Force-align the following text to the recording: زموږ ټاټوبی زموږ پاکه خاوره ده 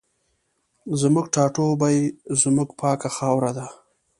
زموږ 1.01 1.25
ټاټوبی 1.35 1.97
زموږ 2.41 2.69
پاکه 2.79 3.09
خاوره 3.15 3.51
ده 3.57 3.67